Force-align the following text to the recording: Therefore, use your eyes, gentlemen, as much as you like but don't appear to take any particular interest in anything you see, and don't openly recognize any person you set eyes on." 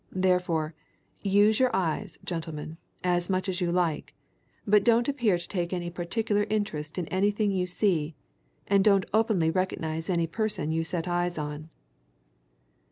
Therefore, 0.13 0.73
use 1.21 1.59
your 1.59 1.69
eyes, 1.75 2.17
gentlemen, 2.25 2.77
as 3.03 3.29
much 3.29 3.47
as 3.47 3.61
you 3.61 3.71
like 3.71 4.15
but 4.65 4.83
don't 4.83 5.07
appear 5.07 5.37
to 5.37 5.47
take 5.47 5.71
any 5.73 5.91
particular 5.91 6.47
interest 6.49 6.97
in 6.97 7.07
anything 7.09 7.51
you 7.51 7.67
see, 7.67 8.15
and 8.65 8.83
don't 8.83 9.05
openly 9.13 9.51
recognize 9.51 10.09
any 10.09 10.25
person 10.25 10.71
you 10.71 10.83
set 10.83 11.07
eyes 11.07 11.37
on." 11.37 11.69